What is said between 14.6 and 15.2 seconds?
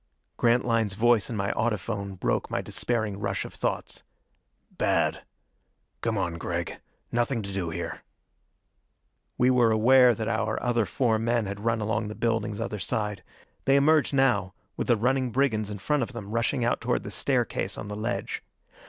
with the